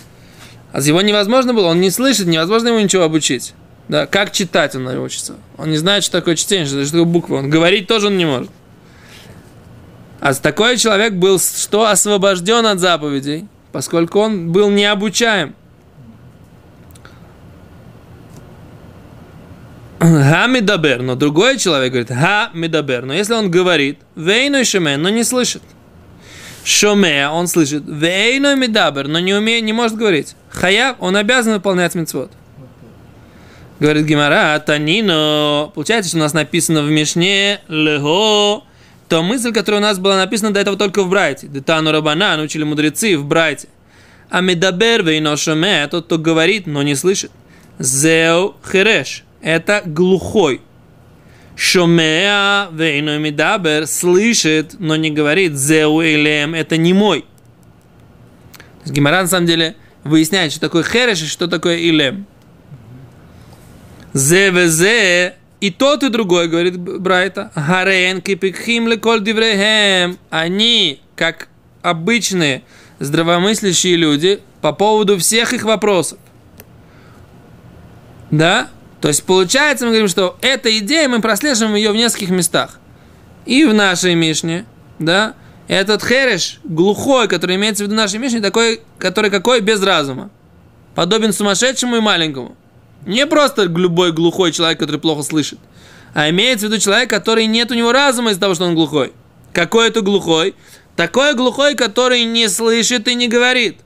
а 0.72 0.80
его 0.80 1.00
невозможно 1.00 1.54
было, 1.54 1.68
он 1.68 1.80
не 1.80 1.90
слышит, 1.90 2.26
невозможно 2.26 2.68
ему 2.68 2.80
ничего 2.80 3.04
обучить. 3.04 3.54
Да, 3.88 4.06
как 4.06 4.32
читать 4.32 4.74
он 4.74 4.84
научится. 4.84 5.36
Он 5.58 5.70
не 5.70 5.76
знает, 5.76 6.04
что 6.04 6.18
такое 6.18 6.36
чтение, 6.36 6.66
что 6.66 6.84
такое 6.84 7.04
буквы. 7.04 7.36
Он 7.36 7.50
говорить 7.50 7.86
тоже 7.86 8.06
он 8.06 8.16
не 8.16 8.24
может. 8.24 8.50
А 10.20 10.32
такой 10.32 10.78
человек 10.78 11.12
был 11.12 11.38
что 11.38 11.86
освобожден 11.86 12.64
от 12.64 12.80
заповедей, 12.80 13.46
поскольку 13.72 14.20
он 14.20 14.52
был 14.52 14.70
необучаем. 14.70 15.54
המדבר, 20.04 21.00
но 21.00 21.14
другой 21.14 21.56
человек 21.56 21.92
говорит 21.92 22.10
המדבר, 22.10 23.06
но 23.06 23.14
если 23.14 23.32
он 23.32 23.50
говорит 23.50 24.00
ואינו 24.16 24.62
שומע, 24.62 25.00
но 25.00 25.08
не 25.08 25.24
слышит. 25.24 25.62
שומע, 26.62 27.26
он 27.30 27.46
слышит 27.46 27.84
ואינו 27.86 28.54
מדבר, 28.54 29.08
но 29.08 29.18
не 29.18 29.32
умеет, 29.32 29.64
не 29.64 29.72
может 29.72 29.96
говорить. 29.96 30.36
Хая, 30.50 30.94
он 30.98 31.16
обязан 31.16 31.54
выполнять 31.54 31.94
мицвот. 31.94 32.30
Говорит 33.80 34.04
Гемара, 34.04 34.58
תנינא. 34.58 35.72
Получается, 35.74 36.10
что 36.10 36.18
у 36.18 36.20
нас 36.20 36.34
написано 36.34 36.82
в 36.82 36.90
Мишне 36.90 37.60
Лего. 37.68 38.62
То 39.08 39.22
мысль, 39.22 39.52
которая 39.52 39.80
у 39.80 39.84
нас 39.84 39.98
была 39.98 40.18
написана 40.18 40.52
до 40.52 40.60
этого 40.60 40.76
только 40.76 41.02
в 41.02 41.08
Брайте. 41.08 41.46
דתנו 41.46 41.92
רבנן, 41.92 42.38
учили 42.42 42.62
мудрецы 42.62 43.16
в 43.16 43.24
Брайте. 43.24 43.68
המדבר 44.28 45.02
ואינו 45.02 45.36
שומע, 45.38 45.86
тот, 45.88 46.06
кто 46.06 46.18
говорит, 46.18 46.66
но 46.66 46.82
не 46.82 46.94
слышит. 46.94 47.30
זהו 47.78 48.54
חרש. 48.70 49.23
Это 49.44 49.82
глухой. 49.84 50.62
שומע 51.54 52.70
ואינו 52.72 53.18
מדבר 53.18 53.86
слышит, 53.86 54.76
но 54.78 54.96
не 54.96 55.10
говорит. 55.10 55.54
זהו 55.54 56.00
אלם. 56.00 56.54
Это 56.54 56.78
немой. 56.78 57.26
Гимара 58.86 59.20
на 59.20 59.28
самом 59.28 59.46
деле 59.46 59.76
выясняет, 60.02 60.50
что 60.50 60.62
такое 60.62 60.82
хереш 60.82 61.22
и 61.22 61.26
что 61.26 61.46
такое 61.46 61.76
илем. 61.76 62.26
ЗВЗ 64.14 65.34
и 65.60 65.70
тот, 65.70 66.02
и 66.04 66.08
другой, 66.08 66.48
говорит 66.48 66.78
Брайта. 66.78 67.52
Гарен 67.54 68.22
кипикхим 68.22 68.88
леколь 68.88 69.22
диврехем. 69.22 70.18
Они, 70.30 71.02
как 71.16 71.48
обычные 71.82 72.62
здравомыслящие 72.98 73.96
люди, 73.96 74.40
по 74.62 74.72
поводу 74.72 75.18
всех 75.18 75.52
их 75.52 75.64
вопросов. 75.64 76.18
Да? 78.30 78.70
То 79.04 79.08
есть, 79.08 79.24
получается, 79.24 79.84
мы 79.84 79.90
говорим, 79.90 80.08
что 80.08 80.38
эта 80.40 80.78
идея, 80.78 81.10
мы 81.10 81.20
прослеживаем 81.20 81.74
ее 81.74 81.92
в 81.92 81.94
нескольких 81.94 82.30
местах. 82.30 82.78
И 83.44 83.66
в 83.66 83.74
нашей 83.74 84.14
Мишне, 84.14 84.64
да, 84.98 85.34
этот 85.68 86.02
хереш, 86.02 86.58
глухой, 86.64 87.28
который 87.28 87.56
имеется 87.56 87.84
в 87.84 87.86
виду 87.86 87.96
нашей 87.96 88.18
Мишне, 88.18 88.40
такой, 88.40 88.80
который 88.96 89.30
какой 89.30 89.60
без 89.60 89.82
разума. 89.82 90.30
Подобен 90.94 91.34
сумасшедшему 91.34 91.96
и 91.96 92.00
маленькому. 92.00 92.56
Не 93.04 93.26
просто 93.26 93.64
любой 93.64 94.10
глухой 94.12 94.52
человек, 94.52 94.78
который 94.78 95.00
плохо 95.00 95.20
слышит, 95.22 95.58
а 96.14 96.30
имеется 96.30 96.66
в 96.66 96.70
виду 96.70 96.80
человек, 96.80 97.10
который 97.10 97.44
нет 97.44 97.70
у 97.70 97.74
него 97.74 97.92
разума 97.92 98.30
из-за 98.30 98.40
того, 98.40 98.54
что 98.54 98.64
он 98.64 98.74
глухой. 98.74 99.12
Какой 99.52 99.88
это 99.88 100.00
глухой? 100.00 100.54
Такой 100.96 101.34
глухой, 101.34 101.74
который 101.74 102.24
не 102.24 102.48
слышит 102.48 103.06
и 103.06 103.14
не 103.14 103.28
говорит. 103.28 103.80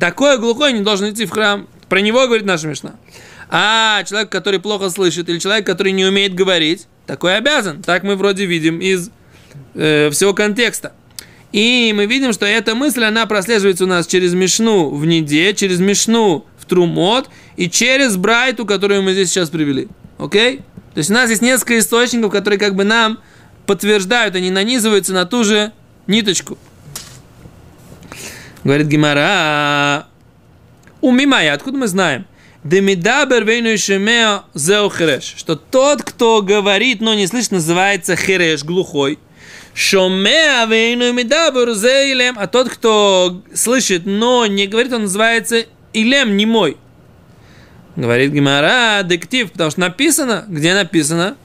Такой 0.00 0.38
глухой 0.38 0.72
не 0.72 0.80
должен 0.80 1.10
идти 1.10 1.26
в 1.26 1.30
храм. 1.30 1.68
Про 1.90 2.00
него 2.00 2.24
говорит 2.24 2.46
наша 2.46 2.68
Мишна. 2.68 2.94
А 3.54 4.02
человек, 4.04 4.30
который 4.30 4.60
плохо 4.60 4.88
слышит, 4.88 5.28
или 5.28 5.38
человек, 5.38 5.66
который 5.66 5.92
не 5.92 6.06
умеет 6.06 6.34
говорить, 6.34 6.86
такой 7.06 7.36
обязан. 7.36 7.82
Так 7.82 8.02
мы 8.02 8.16
вроде 8.16 8.46
видим 8.46 8.80
из 8.80 9.10
э, 9.74 10.08
всего 10.10 10.32
контекста. 10.32 10.94
И 11.52 11.92
мы 11.94 12.06
видим, 12.06 12.32
что 12.32 12.46
эта 12.46 12.74
мысль, 12.74 13.04
она 13.04 13.26
прослеживается 13.26 13.84
у 13.84 13.86
нас 13.86 14.06
через 14.06 14.32
Мишну 14.32 14.88
в 14.88 15.04
Неде, 15.04 15.52
через 15.52 15.80
Мишну 15.80 16.46
в 16.58 16.64
Трумот 16.64 17.28
и 17.58 17.68
через 17.68 18.16
Брайту, 18.16 18.64
которую 18.64 19.02
мы 19.02 19.12
здесь 19.12 19.28
сейчас 19.28 19.50
привели. 19.50 19.88
Окей? 20.16 20.62
То 20.94 20.98
есть 20.98 21.10
у 21.10 21.12
нас 21.12 21.28
есть 21.28 21.42
несколько 21.42 21.78
источников, 21.78 22.32
которые 22.32 22.58
как 22.58 22.74
бы 22.74 22.84
нам 22.84 23.18
подтверждают, 23.66 24.34
они 24.34 24.50
нанизываются 24.50 25.12
на 25.12 25.26
ту 25.26 25.44
же 25.44 25.72
ниточку. 26.06 26.56
Говорит 28.64 28.86
Гимара, 28.86 30.06
умимая, 31.02 31.52
откуда 31.52 31.76
мы 31.76 31.86
знаем? 31.86 32.24
Демидабер 32.64 33.44
вейну 33.44 33.76
шемео 33.76 34.44
зео 34.54 34.88
хереш. 34.88 35.34
Что 35.36 35.56
тот, 35.56 36.02
кто 36.02 36.42
говорит, 36.42 37.00
но 37.00 37.14
не 37.14 37.26
слышит, 37.26 37.50
называется 37.50 38.14
хереш, 38.14 38.62
глухой. 38.62 39.18
Шомеа 39.74 40.66
вейну 40.66 41.12
мидабер 41.12 41.72
зе 41.72 42.12
илем. 42.12 42.36
А 42.38 42.46
тот, 42.46 42.68
кто 42.68 43.42
слышит, 43.52 44.02
но 44.06 44.46
не 44.46 44.68
говорит, 44.68 44.92
он 44.92 45.02
называется 45.02 45.64
илем, 45.92 46.36
не 46.36 46.46
мой. 46.46 46.76
Говорит 47.96 48.32
Гимара, 48.32 49.02
дектив, 49.02 49.50
потому 49.50 49.70
что 49.70 49.80
написано, 49.80 50.44
где 50.48 50.72
написано? 50.72 51.36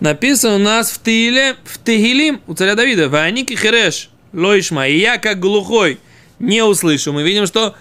Написано 0.00 0.56
у 0.56 0.58
нас 0.58 0.90
в 0.90 1.02
Тиле, 1.02 1.56
в 1.64 1.78
Тегилим 1.78 2.40
у 2.46 2.54
царя 2.54 2.74
Давида. 2.74 3.08
Ваники 3.08 3.54
хереш, 3.54 4.10
лоишма. 4.32 4.88
И 4.88 4.98
я 4.98 5.18
как 5.18 5.38
глухой 5.38 5.98
не 6.38 6.62
услышу. 6.62 7.12
Мы 7.12 7.22
видим, 7.22 7.46
что 7.46 7.76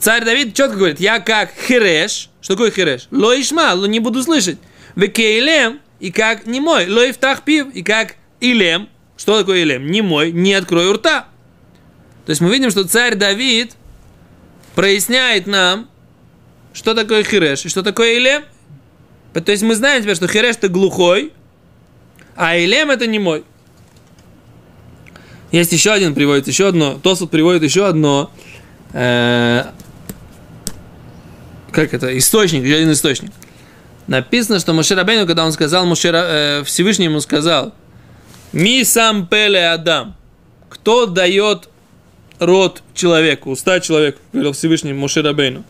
царь 0.00 0.24
Давид 0.24 0.54
четко 0.54 0.76
говорит, 0.76 1.00
я 1.00 1.20
как 1.20 1.50
хереш. 1.66 2.30
Что 2.40 2.54
такое 2.54 2.70
хереш? 2.70 3.08
Лоишма, 3.10 3.74
не 3.86 4.00
буду 4.00 4.22
слышать. 4.22 4.58
Векейлем, 4.94 5.80
и 6.00 6.10
как 6.10 6.46
не 6.46 6.60
мой. 6.60 6.88
Лоифтах 6.88 7.42
пив, 7.42 7.68
и 7.74 7.82
как 7.82 8.16
илем. 8.40 8.88
Что 9.16 9.38
такое 9.38 9.62
илем? 9.62 9.86
Не 9.90 10.02
мой, 10.02 10.32
не 10.32 10.54
открою 10.54 10.94
рта. 10.94 11.28
То 12.26 12.30
есть 12.30 12.40
мы 12.40 12.50
видим, 12.50 12.70
что 12.70 12.86
царь 12.86 13.14
Давид 13.14 13.74
проясняет 14.74 15.46
нам, 15.46 15.88
что 16.72 16.94
такое 16.94 17.22
хереш 17.24 17.64
и 17.64 17.68
что 17.68 17.82
такое 17.82 18.18
илем. 18.18 18.44
То 19.32 19.52
есть 19.52 19.62
мы 19.62 19.74
знаем 19.74 20.02
теперь, 20.02 20.16
что 20.16 20.28
хереш 20.28 20.56
это 20.56 20.68
глухой, 20.68 21.32
а 22.34 22.58
илем 22.58 22.90
это 22.90 23.06
не 23.06 23.18
мой. 23.18 23.44
Есть 25.52 25.72
еще 25.72 25.92
один, 25.92 26.14
приводит 26.14 26.48
еще 26.48 26.68
одно. 26.68 26.98
Тосут 27.02 27.30
приводит 27.30 27.62
еще 27.62 27.86
одно. 27.86 28.30
Э, 28.92 29.64
как 31.72 31.92
это? 31.92 32.16
Источник, 32.16 32.64
еще 32.64 32.76
один 32.76 32.92
источник. 32.92 33.30
Написано, 34.06 34.60
что 34.60 34.72
Моше 34.72 34.94
Рабейну, 34.94 35.26
когда 35.26 35.44
он 35.44 35.52
сказал, 35.52 35.84
Моше, 35.84 36.10
э, 36.12 36.62
Всевышний 36.64 37.06
ему 37.06 37.20
сказал, 37.20 37.74
Ми 38.52 38.84
сам 38.84 39.26
пеле 39.26 39.68
Адам. 39.68 40.16
Кто 40.68 41.06
дает 41.06 41.68
рот 42.38 42.82
человеку, 42.94 43.50
уста 43.50 43.80
человеку, 43.80 44.20
говорил 44.32 44.52
Всевышний 44.52 44.92
Моше 44.92 45.22
Рабейну. 45.22 45.64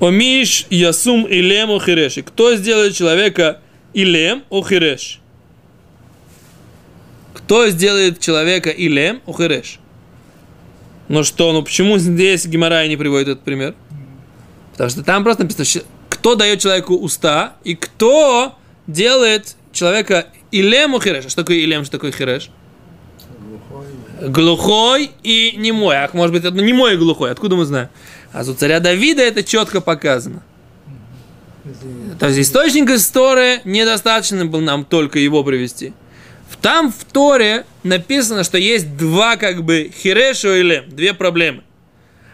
Омиш 0.00 0.66
ясум 0.70 1.26
илем 1.28 1.70
охиреш. 1.70 2.18
И 2.18 2.22
Кто 2.22 2.54
сделает 2.56 2.94
человека 2.94 3.60
илем 3.94 4.44
охиреш? 4.50 5.20
Кто 7.34 7.68
сделает 7.68 8.20
человека 8.20 8.70
илем 8.70 9.22
охиреш? 9.26 9.78
Ну 11.08 11.22
что, 11.22 11.52
ну 11.52 11.62
почему 11.62 11.98
здесь 11.98 12.46
Гимарай 12.46 12.88
не 12.88 12.96
приводит 12.96 13.28
этот 13.28 13.44
пример? 13.44 13.74
Потому 14.72 14.90
что 14.90 15.02
там 15.04 15.24
просто 15.24 15.44
написано, 15.44 15.84
кто 16.08 16.34
дает 16.34 16.60
человеку 16.60 16.96
уста 16.96 17.54
и 17.64 17.74
кто 17.74 18.56
делает 18.86 19.56
человека 19.72 20.26
илем 20.50 20.94
охиреш. 20.96 21.26
А 21.26 21.28
что 21.28 21.42
такое 21.42 21.58
илем, 21.58 21.84
что 21.84 21.92
такое 21.92 22.12
хиреш? 22.12 22.50
Глухой. 24.20 24.30
глухой 24.30 25.10
и 25.22 25.54
немой. 25.56 25.96
Ах, 25.96 26.14
может 26.14 26.34
быть, 26.34 26.44
это 26.44 26.56
немой 26.56 26.94
и 26.94 26.96
глухой. 26.96 27.30
Откуда 27.30 27.56
мы 27.56 27.64
знаем? 27.64 27.88
А 28.32 28.42
у 28.42 28.54
царя 28.54 28.80
Давида 28.80 29.22
это 29.22 29.42
четко 29.42 29.80
показано. 29.80 30.42
То 32.18 32.28
есть 32.28 32.38
источник 32.38 32.90
из 32.90 33.06
Торы 33.08 33.60
недостаточно 33.64 34.46
был 34.46 34.60
нам 34.60 34.84
только 34.84 35.18
его 35.18 35.42
привести. 35.42 35.92
Там 36.66 36.92
в 36.92 37.04
Торе 37.04 37.64
написано, 37.84 38.42
что 38.42 38.58
есть 38.58 38.96
два 38.96 39.36
как 39.36 39.62
бы 39.62 39.92
хирешу 39.96 40.52
или 40.52 40.84
две 40.88 41.14
проблемы. 41.14 41.62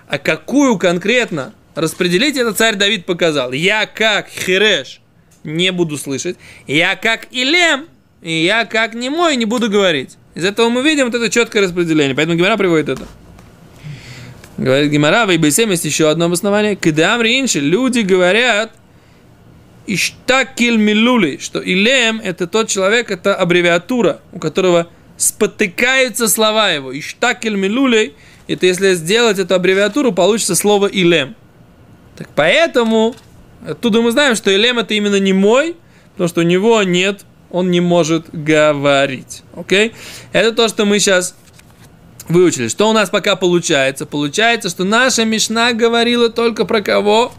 А 0.08 0.16
какую 0.16 0.78
конкретно 0.78 1.52
распределить, 1.74 2.38
это 2.38 2.54
царь 2.54 2.76
Давид 2.76 3.04
показал. 3.04 3.52
Я 3.52 3.84
как 3.84 4.28
хиреш 4.28 5.02
не 5.44 5.70
буду 5.70 5.98
слышать. 5.98 6.36
Я 6.66 6.96
как 6.96 7.28
илем, 7.30 7.86
и 8.22 8.32
я 8.32 8.64
как 8.64 8.94
немой 8.94 9.36
не 9.36 9.44
буду 9.44 9.68
говорить. 9.70 10.16
Из 10.34 10.46
этого 10.46 10.70
мы 10.70 10.82
видим 10.82 11.06
вот 11.06 11.14
это 11.14 11.28
четкое 11.28 11.62
распределение. 11.62 12.14
Поэтому 12.14 12.38
Гимара 12.38 12.56
приводит 12.56 12.88
это. 12.88 13.06
Говорит 14.56 14.90
Гимара, 14.90 15.26
в 15.26 15.34
Ибисем 15.34 15.70
есть 15.70 15.84
еще 15.84 16.08
одно 16.08 16.26
обоснование. 16.26 16.76
Кедам 16.76 17.20
ринши, 17.20 17.60
люди 17.60 18.00
говорят, 18.00 18.72
Иштакиль 19.86 20.76
Милули, 20.76 21.38
что 21.38 21.60
Илем– 21.60 22.20
это 22.24 22.46
тот 22.46 22.68
человек, 22.68 23.10
это 23.10 23.34
аббревиатура, 23.34 24.20
у 24.32 24.38
которого 24.38 24.88
спотыкаются 25.16 26.28
слова 26.28 26.70
его. 26.70 26.96
Иштакиль 26.98 27.56
Милули– 27.56 28.14
это 28.48 28.66
если 28.66 28.94
сделать 28.94 29.38
эту 29.38 29.54
аббревиатуру, 29.54 30.12
получится 30.12 30.54
слово 30.54 30.86
Илем. 30.86 31.34
Так 32.16 32.28
поэтому, 32.34 33.14
оттуда 33.66 34.02
мы 34.02 34.12
знаем, 34.12 34.36
что 34.36 34.54
Илем– 34.54 34.78
это 34.80 34.94
именно 34.94 35.18
не 35.18 35.32
мой, 35.32 35.76
потому 36.12 36.28
что 36.28 36.40
у 36.40 36.44
него 36.44 36.82
нет, 36.82 37.24
он 37.50 37.70
не 37.70 37.80
может 37.80 38.26
говорить. 38.32 39.42
Окей? 39.56 39.92
Это 40.32 40.52
то, 40.52 40.68
что 40.68 40.84
мы 40.84 40.98
сейчас 40.98 41.34
выучили. 42.28 42.68
Что 42.68 42.88
у 42.88 42.92
нас 42.92 43.10
пока 43.10 43.36
получается? 43.36 44.06
Получается, 44.06 44.68
что 44.68 44.84
наша 44.84 45.24
Мишна 45.24 45.72
говорила 45.72 46.30
только 46.30 46.64
про 46.64 46.80
кого? 46.80 47.32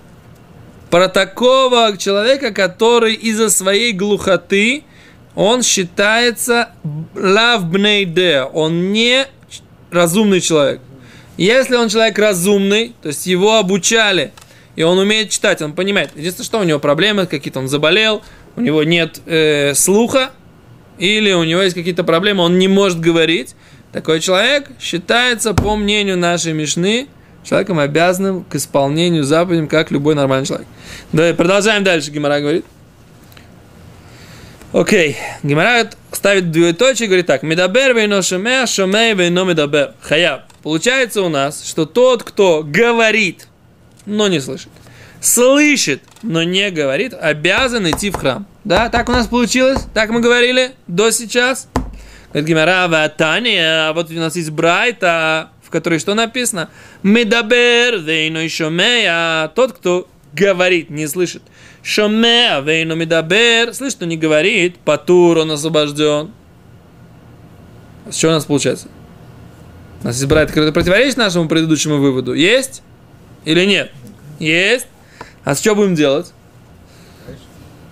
Про 0.94 1.08
такого 1.08 1.98
человека, 1.98 2.54
который 2.54 3.16
из-за 3.16 3.50
своей 3.50 3.94
глухоты, 3.94 4.84
он 5.34 5.64
считается 5.64 6.70
лавбнейде, 7.16 8.44
он 8.44 8.92
не 8.92 9.26
разумный 9.90 10.40
человек. 10.40 10.82
Если 11.36 11.76
он 11.78 11.90
человек 11.90 12.20
разумный, 12.20 12.94
то 13.02 13.08
есть 13.08 13.26
его 13.26 13.58
обучали, 13.58 14.34
и 14.76 14.84
он 14.84 15.00
умеет 15.00 15.32
читать, 15.32 15.64
он 15.64 15.74
понимает. 15.74 16.12
Единственное, 16.16 16.46
что 16.46 16.60
у 16.60 16.64
него 16.64 16.78
проблемы 16.78 17.26
какие-то, 17.26 17.58
он 17.58 17.70
заболел, 17.70 18.22
у 18.56 18.62
него 18.62 18.84
нет 18.84 19.20
э, 19.26 19.74
слуха, 19.74 20.30
или 21.00 21.32
у 21.32 21.44
него 21.44 21.64
есть 21.64 21.74
какие-то 21.74 22.04
проблемы, 22.04 22.44
он 22.44 22.60
не 22.60 22.68
может 22.68 23.00
говорить, 23.00 23.56
такой 23.92 24.20
человек 24.20 24.70
считается, 24.80 25.56
по 25.56 25.76
мнению 25.76 26.20
нашей 26.20 26.54
Мишны, 26.54 27.08
человеком 27.44 27.80
обязанным 27.80 28.44
к 28.44 28.56
исполнению 28.56 29.24
заповедям, 29.24 29.68
как 29.68 29.92
любой 29.92 30.16
нормальный 30.16 30.46
человек. 30.46 30.68
Давай, 31.12 31.34
продолжаем 31.34 31.84
дальше, 31.84 32.12
Гемара 32.12 32.40
говорит. 32.40 32.66
Окей, 34.72 35.18
Гемара 35.44 35.90
ставит 36.12 36.52
двоеточие 36.52 37.06
и 37.06 37.08
говорит 37.08 37.28
так. 37.28 37.44
מדבר 37.44 37.96
ואינו 37.96 38.22
שומע, 38.22 38.66
שומע 38.66 39.14
ואינו 39.14 39.44
מדבר. 39.44 39.94
חייב. 40.02 40.42
Получается 40.64 41.22
у 41.22 41.30
нас, 41.30 41.64
что 41.64 41.86
тот, 41.86 42.24
кто 42.24 42.64
говорит, 42.66 43.48
но 44.06 44.28
не 44.28 44.40
слышит, 44.40 44.70
слышит, 45.22 46.02
но 46.24 46.42
не 46.44 46.72
говорит, 46.72 47.14
обязан 47.14 47.90
идти 47.90 48.10
в 48.10 48.16
храм. 48.16 48.48
Да, 48.64 48.90
так 48.90 49.10
у 49.10 49.12
нас 49.12 49.28
получилось? 49.28 49.82
Так 49.94 50.10
мы 50.10 50.22
говорили 50.22 50.72
до 50.88 51.12
сейчас? 51.12 51.68
Говорит 52.30 52.50
Гемара, 52.50 52.88
והתניא, 52.88 53.94
вот 53.94 54.10
у 54.10 54.14
нас 54.14 54.36
есть 54.36 54.50
Брайта, 54.50 55.52
которой 55.74 56.00
что 56.00 56.14
написано? 56.14 56.70
מדבר, 57.02 58.00
ואינו 58.00 58.48
שומע, 58.48 59.50
тот, 59.50 59.74
кто 59.74 60.08
говорит, 60.32 60.90
не 60.90 61.08
слышит. 61.08 61.42
שומע, 61.82 62.62
ואינו 62.62 62.94
מדבר, 62.94 63.74
слышит, 63.74 64.00
но 64.00 64.06
не 64.06 64.16
говорит, 64.16 64.78
פטור, 64.78 65.40
он 65.40 65.52
освобожден. 65.52 66.32
С 68.10 68.16
чего 68.16 68.32
у 68.32 68.36
нас 68.36 68.46
получается? 68.46 68.88
У 70.02 70.08
нас 70.08 70.16
есть 70.16 70.28
Брайта, 70.28 70.54
который 70.54 70.72
противоречит 70.74 71.18
нашему 71.18 71.48
предыдущему 71.48 71.98
выводу. 71.98 72.34
Есть 72.34 72.84
или 73.46 73.66
нет? 73.66 73.92
Есть. 74.40 74.88
А 75.44 75.56
с 75.56 75.62
чего 75.62 75.76
будем 75.76 75.96
делать? 75.96 76.34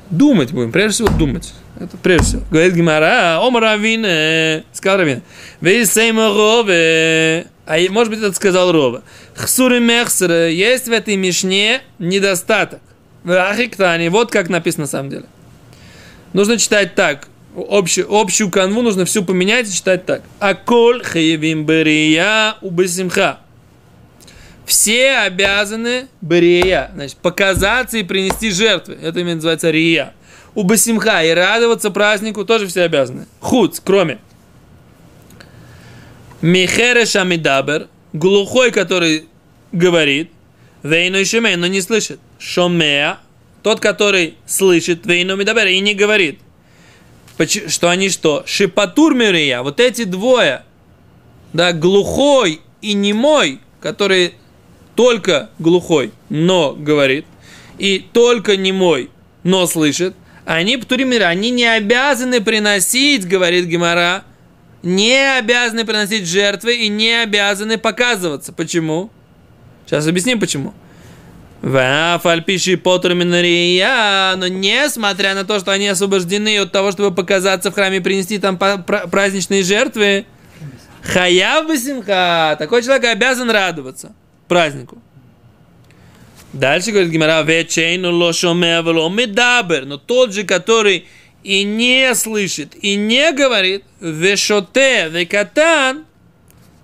Думать 0.09 0.51
будем, 0.51 0.71
прежде 0.71 1.05
всего 1.05 1.17
думать. 1.17 1.53
Это 1.79 1.97
прежде 1.97 2.25
всего. 2.25 2.41
Говорит 2.51 2.75
Гемара, 2.75 3.39
אמר 3.41 3.57
רבינא, 3.57 4.63
сказал 4.73 4.99
Равина. 4.99 5.21
Вейсейма 5.61 6.27
рове. 6.27 7.47
А 7.71 7.77
может 7.89 8.11
быть, 8.11 8.21
это 8.21 8.33
сказал 8.33 8.73
Рова. 8.73 9.01
Хсуры 9.33 9.79
мехсера. 9.79 10.49
Есть 10.49 10.89
в 10.89 10.91
этой 10.91 11.15
мишне 11.15 11.81
недостаток. 11.99 12.81
В 13.23 13.31
Ахиктане. 13.31 14.09
Вот 14.09 14.29
как 14.29 14.49
написано 14.49 14.83
на 14.83 14.87
самом 14.89 15.09
деле. 15.09 15.23
Нужно 16.33 16.57
читать 16.57 16.95
так. 16.95 17.29
Общую, 17.55 18.13
общую 18.13 18.49
канву 18.51 18.81
нужно 18.81 19.05
всю 19.05 19.23
поменять 19.23 19.69
и 19.69 19.73
читать 19.73 20.05
так. 20.05 20.21
Аколь 20.39 21.01
хаевим 21.01 21.65
берия 21.65 22.55
убесимха. 22.59 23.39
Все 24.65 25.19
обязаны 25.19 26.07
берия, 26.19 26.91
значит, 26.93 27.17
показаться 27.17 27.97
и 27.97 28.03
принести 28.03 28.51
жертвы. 28.51 28.97
Это 29.01 29.21
именно 29.21 29.35
называется 29.35 29.71
рия 29.71 30.13
Басимха 30.55 31.23
и 31.23 31.31
радоваться 31.31 31.89
празднику 31.89 32.43
тоже 32.43 32.67
все 32.67 32.81
обязаны. 32.81 33.27
Худ, 33.39 33.79
кроме 33.81 34.19
Михере 36.41 37.05
Шамидабер, 37.05 37.87
глухой, 38.13 38.71
который 38.71 39.25
говорит, 39.71 40.31
Вейну 40.83 41.19
и 41.19 41.25
Шемей, 41.25 41.55
но 41.55 41.67
не 41.67 41.81
слышит. 41.81 42.19
Шомея, 42.39 43.19
тот, 43.61 43.79
который 43.79 44.35
слышит, 44.47 45.05
Вейну 45.05 45.35
Мидабер, 45.35 45.67
и 45.67 45.79
не 45.79 45.93
говорит. 45.93 46.39
Что 47.67 47.89
они 47.89 48.09
что? 48.09 48.43
Шипатур 48.45 49.15
Мирия, 49.15 49.61
вот 49.61 49.79
эти 49.79 50.03
двое, 50.03 50.63
да, 51.53 51.73
глухой 51.73 52.61
и 52.81 52.93
немой, 52.93 53.59
который 53.79 54.35
только 54.95 55.49
глухой, 55.57 56.11
но 56.29 56.73
говорит, 56.73 57.25
и 57.77 57.99
только 58.13 58.57
немой, 58.57 59.09
но 59.43 59.65
слышит, 59.65 60.13
они 60.45 60.77
птуримира, 60.77 61.25
они 61.25 61.49
не 61.49 61.65
обязаны 61.65 62.41
приносить, 62.41 63.27
говорит 63.27 63.65
Гемора, 63.65 64.23
не 64.83 65.37
обязаны 65.37 65.85
приносить 65.85 66.27
жертвы 66.27 66.75
и 66.75 66.87
не 66.87 67.23
обязаны 67.23 67.77
показываться. 67.77 68.53
Почему? 68.53 69.11
Сейчас 69.85 70.07
объясним 70.07 70.39
почему. 70.39 70.73
Вафальпиши 71.61 72.75
потурминария, 72.77 74.35
но 74.35 74.47
несмотря 74.47 75.35
на 75.35 75.45
то, 75.45 75.59
что 75.59 75.71
они 75.71 75.87
освобождены 75.87 76.57
от 76.57 76.71
того, 76.71 76.91
чтобы 76.91 77.13
показаться 77.13 77.69
в 77.69 77.75
храме 77.75 77.97
и 77.97 77.99
принести 77.99 78.39
там 78.39 78.57
праздничные 78.57 79.61
жертвы, 79.61 80.25
хаяв 81.03 81.67
басимха, 81.67 82.55
такой 82.57 82.81
человек 82.81 83.05
обязан 83.05 83.51
радоваться 83.51 84.13
празднику. 84.47 84.97
Дальше 86.51 86.91
говорит 86.91 87.11
Гимара, 87.11 87.43
вечейну 87.43 88.11
лошомеа 88.11 88.81
вело 88.81 89.09
медабер, 89.09 89.85
но 89.85 89.97
тот 89.97 90.33
же, 90.33 90.43
который 90.43 91.07
и 91.43 91.63
не 91.63 92.13
слышит, 92.15 92.75
и 92.81 92.95
не 92.95 93.31
говорит, 93.31 93.83
вешоте, 93.99 95.09
векатан, 95.09 96.05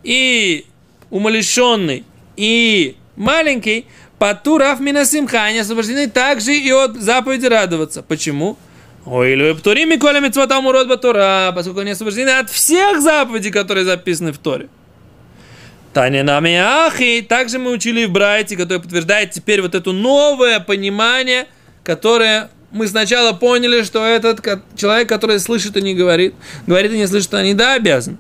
и 0.04 0.66
умалишенный, 1.10 2.04
и 2.36 2.96
маленький, 3.16 3.86
патурав 4.20 4.80
минасимха, 4.80 5.44
они 5.44 5.60
освобождены 5.60 6.10
также 6.10 6.56
и 6.56 6.72
от 6.72 6.96
заповеди 6.96 7.46
радоваться. 7.46 8.02
Почему? 8.04 8.58
Ой, 9.06 9.34
или 9.34 9.54
птурими 9.54 9.96
коля 9.96 10.20
митцвотам 10.20 10.66
урод 10.66 10.88
батура, 10.88 11.52
поскольку 11.56 11.80
они 11.80 11.92
освобождены 11.92 12.32
от 12.32 12.50
всех 12.50 13.02
заповедей, 13.02 13.52
которые 13.52 13.86
записаны 13.86 14.34
в 14.34 14.38
Торе. 14.38 14.68
Таня 15.94 16.24
нами 16.24 16.56
ахи. 16.56 17.26
Также 17.28 17.58
мы 17.58 17.72
учили 17.72 18.06
в 18.06 18.12
Брайте, 18.12 18.58
который 18.58 18.80
подтверждает 18.80 19.32
теперь 19.32 19.62
вот 19.62 19.76
это 19.76 19.94
новое 19.94 20.60
понимание, 20.60 21.48
которое 21.84 22.50
мы 22.72 22.88
сначала 22.88 23.34
поняли, 23.34 23.84
что 23.84 24.06
этот 24.06 24.46
человек, 24.76 25.08
который 25.08 25.40
слышит 25.40 25.78
и 25.78 25.82
не 25.82 25.96
говорит, 25.96 26.36
говорит 26.66 26.92
и 26.92 26.98
не 26.98 27.08
слышит, 27.08 27.34
он 27.34 27.44
не 27.44 27.54
да, 27.54 27.74
обязан. 27.74 28.18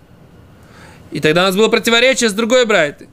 И 1.11 1.19
тогда 1.19 1.43
у 1.43 1.45
нас 1.45 1.55
было 1.55 1.67
противоречие 1.67 2.29
с 2.29 2.33
другой 2.33 2.65
Брайтой. 2.65 3.07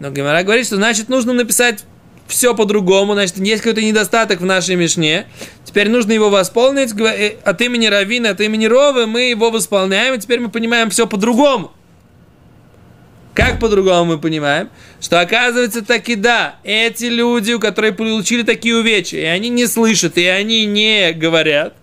Но 0.00 0.10
Гемора 0.10 0.42
говорит, 0.42 0.66
что 0.66 0.76
значит 0.76 1.08
нужно 1.08 1.32
написать 1.32 1.84
все 2.26 2.54
по-другому, 2.54 3.12
значит, 3.12 3.36
есть 3.38 3.62
какой-то 3.62 3.82
недостаток 3.82 4.40
в 4.40 4.44
нашей 4.44 4.74
Мишне. 4.76 5.26
Теперь 5.64 5.88
нужно 5.88 6.12
его 6.12 6.30
восполнить. 6.30 6.98
Э, 6.98 7.36
от 7.44 7.60
имени 7.60 7.86
Равина, 7.86 8.30
от 8.30 8.40
имени 8.40 8.66
Ровы 8.66 9.06
мы 9.06 9.30
его 9.30 9.50
восполняем, 9.50 10.14
и 10.14 10.18
теперь 10.18 10.40
мы 10.40 10.48
понимаем 10.48 10.90
все 10.90 11.06
по-другому. 11.06 11.72
Как 13.34 13.58
по-другому 13.58 14.12
мы 14.12 14.18
понимаем? 14.18 14.68
Что 15.00 15.20
оказывается 15.20 15.82
таки 15.82 16.16
да, 16.16 16.56
эти 16.64 17.06
люди, 17.06 17.52
у 17.52 17.60
которых 17.60 17.96
получили 17.96 18.42
такие 18.42 18.76
увечья, 18.76 19.20
и 19.20 19.24
они 19.24 19.48
не 19.48 19.66
слышат, 19.66 20.18
и 20.18 20.26
они 20.26 20.66
не 20.66 21.12
говорят, 21.12 21.74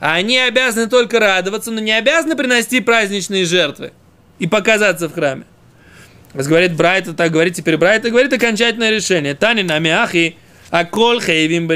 они 0.00 0.38
обязаны 0.38 0.88
только 0.88 1.20
радоваться, 1.20 1.70
но 1.70 1.80
не 1.80 1.92
обязаны 1.92 2.34
приносить 2.34 2.84
праздничные 2.84 3.44
жертвы 3.44 3.92
и 4.38 4.46
показаться 4.46 5.08
в 5.08 5.12
храме. 5.12 5.44
Раз 6.32 6.48
говорит 6.48 6.74
Брайта, 6.74 7.12
так 7.12 7.30
говорит 7.30 7.54
теперь 7.54 7.76
Брайта, 7.76 8.10
говорит 8.10 8.32
окончательное 8.32 8.90
решение. 8.90 9.34
Тани 9.34 9.62
на 9.62 9.78
мяхи, 9.78 10.36
а 10.70 10.84
кол 10.84 11.20
хейвим 11.20 11.68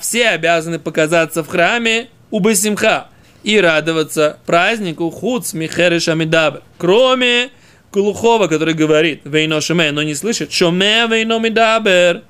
все 0.00 0.28
обязаны 0.28 0.78
показаться 0.78 1.42
в 1.42 1.48
храме 1.48 2.08
у 2.30 2.40
Басимха 2.40 3.08
и 3.42 3.60
радоваться 3.60 4.38
празднику 4.46 5.10
худ 5.10 5.52
михеры 5.52 6.00
шамидаб, 6.00 6.62
кроме 6.76 7.50
глухого, 7.92 8.46
который 8.46 8.74
говорит 8.74 9.22
«Вейно 9.24 9.60
шуме», 9.60 9.90
но 9.92 10.02
не 10.02 10.14
слышит 10.14 10.52
«Шуме 10.52 11.06
вейно 11.08 11.38
мидабер». 11.38 12.22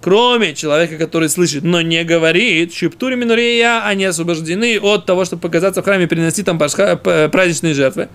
Кроме 0.00 0.54
человека, 0.54 0.98
который 0.98 1.30
слышит, 1.30 1.64
но 1.64 1.80
не 1.80 2.04
говорит, 2.04 2.74
шиптури 2.74 3.14
минурия, 3.14 3.86
они 3.86 4.04
освобождены 4.04 4.78
от 4.78 5.06
того, 5.06 5.24
чтобы 5.24 5.40
показаться 5.40 5.80
в 5.80 5.84
храме 5.86 6.04
и 6.04 6.06
принести 6.06 6.42
там 6.42 6.58
праздничные 6.58 7.72
жертвы. 7.72 8.10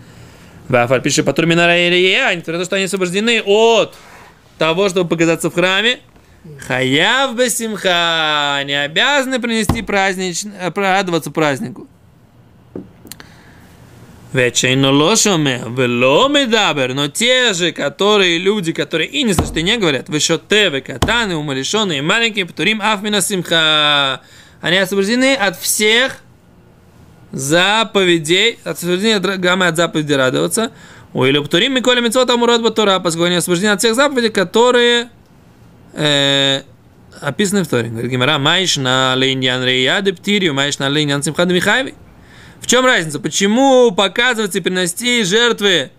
Вафаль 0.67 1.01
пишет 1.01 1.25
по 1.25 1.33
турминария, 1.33 1.89
несмотря 2.35 2.53
на 2.53 2.59
то, 2.59 2.65
что 2.65 2.75
они 2.75 2.85
освобождены 2.85 3.41
от 3.43 3.95
того, 4.59 4.87
чтобы 4.89 5.09
показаться 5.09 5.49
в 5.49 5.55
храме, 5.55 5.97
хаяв 6.67 7.35
бесимха, 7.35 8.57
они 8.57 8.73
обязаны 8.73 9.39
принести 9.39 9.81
празднич, 9.81 10.43
э, 10.45 10.71
радоваться 10.75 11.31
празднику. 11.31 11.87
Вечейно 14.31 14.91
лошоме, 14.91 15.63
вело 15.75 16.27
медабер, 16.27 16.93
но 16.93 17.07
те 17.07 17.51
же, 17.53 17.71
которые 17.71 18.37
люди, 18.37 18.73
которые 18.73 19.09
и 19.09 19.23
не 19.23 19.33
слышат, 19.33 19.57
и 19.57 19.63
не 19.63 19.77
говорят, 19.77 20.07
вешотевы, 20.07 20.81
катаны, 20.81 21.35
умалишенные, 21.35 22.03
маленькие, 22.03 22.45
птурим 22.45 22.79
афмина 22.79 23.21
симха, 23.21 24.21
они 24.61 24.77
освобождены 24.77 25.33
от 25.33 25.57
всех 25.59 26.19
заповедей, 27.31 28.59
освобождены 28.63 29.15
от 29.15 29.75
заповедей 29.75 30.15
радоваться, 30.15 30.71
у 31.11 31.25
или 31.25 31.39
птурим 31.39 31.73
миколи 31.73 31.99
митцот 31.99 32.29
амурот 32.29 32.61
батура, 32.61 32.99
поскольку 32.99 33.25
они 33.25 33.37
освобождены 33.37 33.71
от 33.71 33.79
всех 33.79 33.95
заповедей, 33.95 34.29
которые 34.29 35.09
э, 35.93 36.61
описаны 37.19 37.63
в 37.63 37.67
Торе. 37.67 37.89
Говорит 37.89 38.11
Гимара, 38.11 38.37
маиш 38.37 38.77
на 38.77 39.15
лейньян 39.15 39.63
рейяды 39.63 40.13
птирию, 40.13 40.53
маиш 40.53 40.77
на 40.77 40.87
лейньян 40.87 41.23
симхады 41.23 41.55
михайви. 41.55 41.95
В 42.61 42.67
чем 42.67 42.85
разница? 42.85 43.19
Почему 43.19 43.91
показывать 43.91 44.55
и 44.55 44.61
принести 44.61 45.23
жертвы 45.23 45.91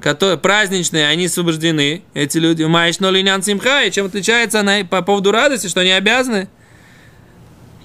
которые, 0.00 0.38
праздничные, 0.38 1.08
они 1.08 1.26
освобождены, 1.26 2.02
эти 2.14 2.38
люди, 2.38 2.62
маиш 2.62 3.00
но 3.00 3.10
линян 3.10 3.42
симха, 3.42 3.82
и 3.82 3.90
чем 3.90 4.06
отличается 4.06 4.60
она 4.60 4.84
по 4.88 5.02
поводу 5.02 5.32
радости, 5.32 5.66
что 5.66 5.80
они 5.80 5.90
обязаны? 5.90 6.48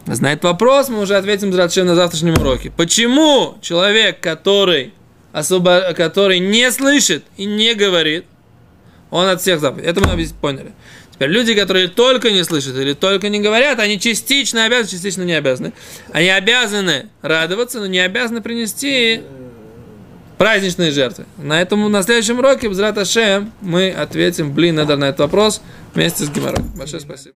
Знает 0.05 0.43
вопрос, 0.43 0.89
мы 0.89 0.99
уже 0.99 1.15
ответим 1.15 1.49
на 1.49 1.95
завтрашнем 1.95 2.33
уроке. 2.33 2.71
Почему 2.71 3.57
человек, 3.61 4.19
который, 4.19 4.93
особо, 5.31 5.93
который 5.95 6.39
не 6.39 6.69
слышит 6.71 7.23
и 7.37 7.45
не 7.45 7.73
говорит, 7.73 8.25
он 9.09 9.27
от 9.27 9.41
всех 9.41 9.59
заповедей. 9.59 9.89
Это 9.89 10.01
мы 10.01 10.27
поняли. 10.41 10.73
Теперь 11.13 11.29
люди, 11.29 11.53
которые 11.53 11.87
только 11.87 12.31
не 12.31 12.43
слышат 12.43 12.75
или 12.75 12.93
только 12.93 13.29
не 13.29 13.39
говорят, 13.39 13.79
они 13.79 13.99
частично 13.99 14.65
обязаны, 14.65 14.89
частично 14.89 15.23
не 15.23 15.33
обязаны. 15.33 15.73
Они 16.11 16.29
обязаны 16.29 17.09
радоваться, 17.21 17.79
но 17.79 17.85
не 17.85 17.99
обязаны 17.99 18.41
принести 18.41 19.21
праздничные 20.37 20.91
жертвы. 20.91 21.25
На 21.37 21.61
этом 21.61 21.89
на 21.91 22.03
следующем 22.03 22.39
уроке, 22.39 22.67
Бзрат 22.67 22.97
Ашем, 22.97 23.51
мы 23.61 23.91
ответим, 23.91 24.53
блин, 24.53 24.75
надо 24.75 24.97
на 24.97 25.05
этот 25.05 25.19
вопрос 25.19 25.61
вместе 25.93 26.25
с 26.25 26.29
Гимаром. 26.29 26.71
Большое 26.75 27.01
спасибо. 27.01 27.35